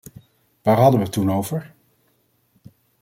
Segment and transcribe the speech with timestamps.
[0.61, 1.73] Waar hadden we het toen over?